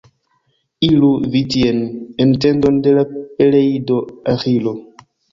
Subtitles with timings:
[0.85, 1.83] Iru vi tien,
[2.25, 3.99] en tendon de la Peleido
[4.33, 4.73] Aĥilo.